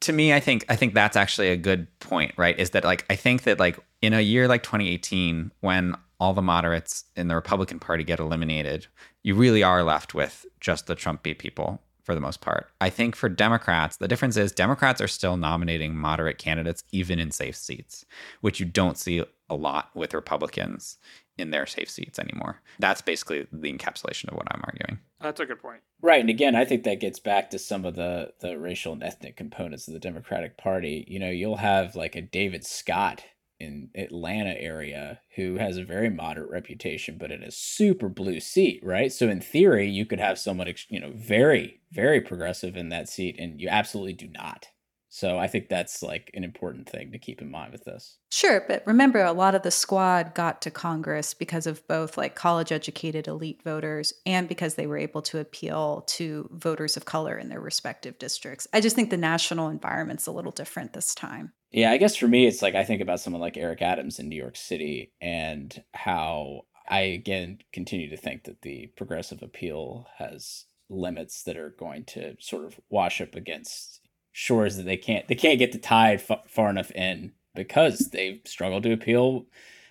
[0.00, 2.58] to me, I think I think that's actually a good point, right?
[2.58, 6.42] Is that like I think that like in a year like 2018, when all the
[6.42, 8.86] moderates in the Republican Party get eliminated,
[9.22, 12.70] you really are left with just the Trumpy people for the most part.
[12.80, 17.32] I think for Democrats, the difference is Democrats are still nominating moderate candidates even in
[17.32, 18.06] safe seats,
[18.40, 20.98] which you don't see a lot with Republicans
[21.38, 22.60] in their safe seats anymore.
[22.78, 24.98] That's basically the encapsulation of what I'm arguing.
[25.20, 25.80] That's a good point.
[26.02, 29.02] Right, and again, I think that gets back to some of the the racial and
[29.02, 31.04] ethnic components of the Democratic Party.
[31.08, 33.24] You know, you'll have like a David Scott
[33.58, 38.80] in Atlanta area who has a very moderate reputation but in a super blue seat,
[38.82, 39.10] right?
[39.10, 43.36] So in theory, you could have someone you know very very progressive in that seat
[43.38, 44.68] and you absolutely do not.
[45.16, 48.18] So I think that's like an important thing to keep in mind with this.
[48.30, 52.34] Sure, but remember a lot of the squad got to Congress because of both like
[52.34, 57.38] college educated elite voters and because they were able to appeal to voters of color
[57.38, 58.68] in their respective districts.
[58.74, 61.54] I just think the national environment's a little different this time.
[61.70, 64.28] Yeah, I guess for me it's like I think about someone like Eric Adams in
[64.28, 70.66] New York City and how I again continue to think that the progressive appeal has
[70.90, 74.02] limits that are going to sort of wash up against
[74.38, 78.38] shores that they can't they can't get the tide f- far enough in because they
[78.44, 79.46] struggle to appeal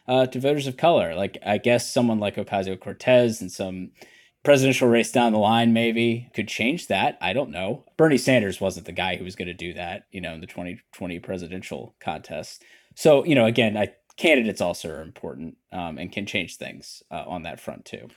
[0.07, 1.15] uh, to voters of color.
[1.15, 3.89] Like I guess someone like Ocasio Cortez and some
[4.43, 7.17] presidential race down the line maybe could change that.
[7.21, 7.85] I don't know.
[7.97, 10.47] Bernie Sanders wasn't the guy who was going to do that, you know, in the
[10.47, 12.63] 2020 presidential contest.
[12.93, 17.23] So, you know, again, I candidates also are important um, and can change things uh,
[17.25, 18.09] on that front too.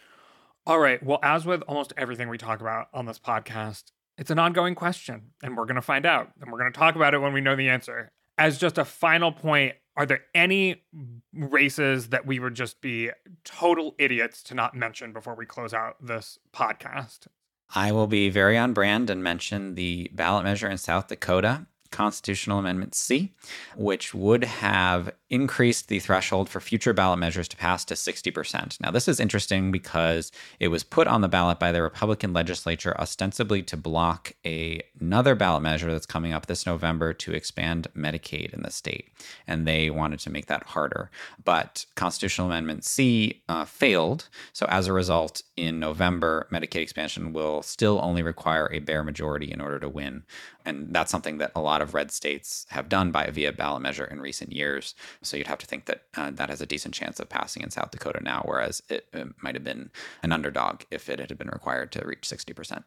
[0.67, 1.03] All right.
[1.03, 3.85] Well, as with almost everything we talk about on this podcast,
[4.19, 6.97] it's an ongoing question, and we're going to find out, and we're going to talk
[6.97, 8.11] about it when we know the answer.
[8.37, 10.85] As just a final point, are there any
[11.33, 13.11] races that we would just be
[13.45, 17.29] total idiots to not mention before we close out this podcast?
[17.75, 22.59] I will be very on brand and mention the ballot measure in South Dakota Constitutional
[22.59, 23.33] Amendment C,
[23.77, 28.81] which would have increased the threshold for future ballot measures to pass to 60%.
[28.81, 32.99] Now, this is interesting because it was put on the ballot by the Republican legislature
[32.99, 38.55] ostensibly to block a, another ballot measure that's coming up this November to expand Medicaid
[38.55, 39.11] in the state.
[39.47, 41.11] And they wanted to make that harder.
[41.45, 44.29] But Constitutional Amendment C uh, failed.
[44.53, 49.51] So, as a result, in November, Medicaid expansion will still only require a bare majority
[49.51, 50.23] in order to win.
[50.65, 54.05] And that's something that a lot of red states have done by via ballot measure
[54.05, 54.95] in recent years.
[55.23, 57.71] So you'd have to think that uh, that has a decent chance of passing in
[57.71, 59.91] South Dakota now, whereas it, it might have been
[60.23, 62.85] an underdog if it had been required to reach 60%.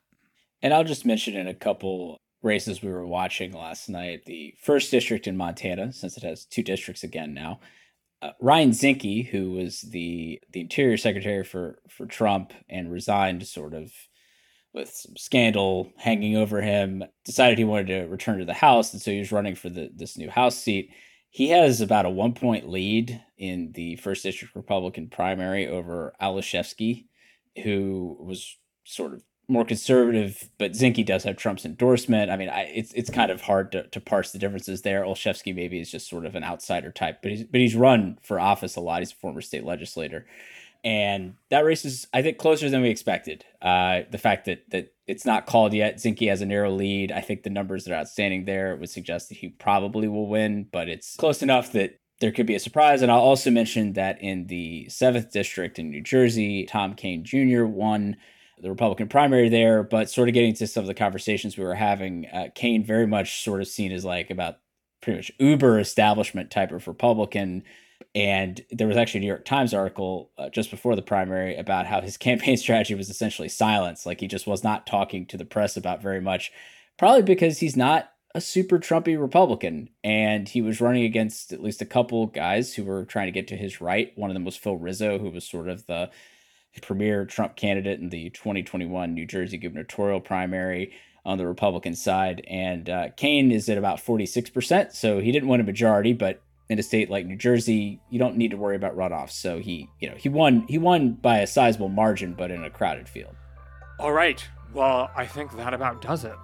[0.62, 4.92] And I'll just mention in a couple races we were watching last night the first
[4.92, 7.60] district in Montana, since it has two districts again now.
[8.22, 13.74] Uh, Ryan Zinke, who was the the Interior Secretary for for Trump and resigned sort
[13.74, 13.92] of
[14.74, 19.02] with some scandal hanging over him, decided he wanted to return to the House, and
[19.02, 20.92] so he was running for the this new House seat.
[21.34, 27.06] He has about a one point lead in the first district Republican primary over Olszewski,
[27.64, 32.32] who was sort of more conservative, but Zinke does have Trump's endorsement.
[32.32, 35.04] I mean, I, it's it's kind of hard to, to parse the differences there.
[35.04, 38.38] Olszewski maybe is just sort of an outsider type, but he's but he's run for
[38.38, 39.00] office a lot.
[39.00, 40.26] He's a former state legislator,
[40.84, 43.46] and that race is I think closer than we expected.
[43.62, 47.12] Uh, the fact that that it's not called yet, Zinke has a narrow lead.
[47.12, 50.68] I think the numbers that are outstanding there would suggest that he probably will win,
[50.72, 53.02] but it's close enough that there could be a surprise.
[53.02, 57.66] And I'll also mention that in the seventh district in New Jersey, Tom Kean Jr.
[57.66, 58.16] won
[58.62, 61.74] the Republican primary there, but sort of getting to some of the conversations we were
[61.76, 64.60] having, uh, Kean very much sort of seen as like about
[65.02, 67.64] pretty much uber establishment type of Republican.
[68.14, 71.86] And there was actually a New York Times article uh, just before the primary about
[71.86, 74.06] how his campaign strategy was essentially silence.
[74.06, 76.52] Like he just was not talking to the press about very much,
[76.98, 79.90] probably because he's not a super Trumpy Republican.
[80.04, 83.48] And he was running against at least a couple guys who were trying to get
[83.50, 84.12] to his right.
[84.18, 86.10] One of them was Phil Rizzo, who was sort of the
[86.82, 90.94] premier Trump candidate in the 2021 New Jersey gubernatorial primary
[91.26, 92.44] on the Republican side.
[92.48, 94.94] And uh, Kean is at about 46%.
[94.94, 96.42] So he didn't win a majority, but
[96.72, 99.32] in a state like New Jersey, you don't need to worry about runoffs.
[99.32, 102.70] So he, you know, he won he won by a sizable margin, but in a
[102.70, 103.36] crowded field.
[104.00, 104.42] All right.
[104.74, 106.36] Well, I think that about does it.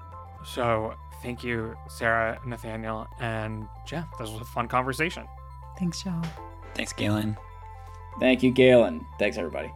[0.45, 4.05] So thank you, Sarah, Nathaniel, and Jeff.
[4.19, 5.25] This was a fun conversation.
[5.79, 6.21] Thanks, y'all.
[6.75, 7.37] Thanks, Galen.
[8.19, 9.05] Thank you, Galen.
[9.19, 9.71] Thanks, everybody.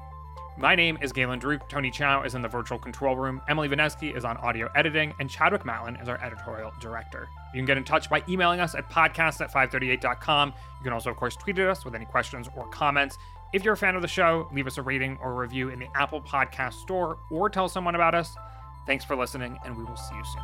[0.58, 1.70] My name is Galen Druke.
[1.70, 3.41] Tony Chow is in the virtual control room.
[3.47, 7.30] Emily Vanesky is on audio editing, and Chadwick Matlin is our editorial director.
[7.54, 10.49] You can get in touch by emailing us at podcast at 538.com.
[10.49, 13.18] You can also, of course, tweet at us with any questions or comments.
[13.54, 15.80] If you're a fan of the show, leave us a rating or a review in
[15.80, 18.34] the Apple Podcast Store or tell someone about us.
[18.88, 20.43] Thanks for listening, and we will see you soon.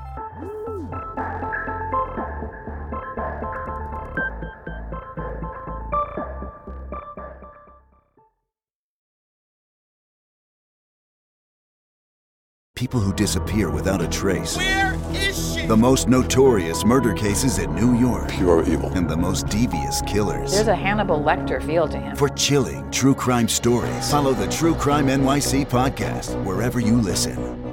[12.76, 14.56] People who disappear without a trace.
[14.56, 15.47] Where is she?
[15.68, 18.30] The most notorious murder cases in New York.
[18.30, 18.90] Pure evil.
[18.94, 20.54] And the most devious killers.
[20.54, 22.16] There's a Hannibal Lecter feel to him.
[22.16, 27.66] For chilling true crime stories, follow the True Crime NYC podcast wherever you listen.